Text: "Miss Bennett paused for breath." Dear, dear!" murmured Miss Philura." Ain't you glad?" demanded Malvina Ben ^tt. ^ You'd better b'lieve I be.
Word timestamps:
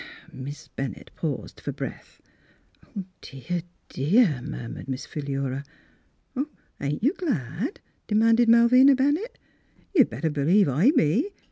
"Miss 0.33 0.67
Bennett 0.67 1.11
paused 1.15 1.59
for 1.61 1.71
breath." 1.71 2.21
Dear, 3.21 3.61
dear!" 3.87 4.41
murmured 4.41 4.87
Miss 4.89 5.05
Philura." 5.05 5.63
Ain't 6.81 7.03
you 7.03 7.13
glad?" 7.13 7.81
demanded 8.07 8.49
Malvina 8.49 8.95
Ben 8.95 9.17
^tt. 9.17 9.23
^ 9.23 9.25
You'd 9.93 10.09
better 10.09 10.31
b'lieve 10.31 10.67
I 10.67 10.89
be. 10.89 11.29